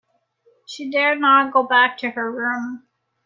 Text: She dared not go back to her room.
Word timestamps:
She 0.65 0.89
dared 0.89 1.19
not 1.19 1.53
go 1.53 1.61
back 1.61 1.99
to 1.99 2.09
her 2.09 2.31
room. 2.31 2.87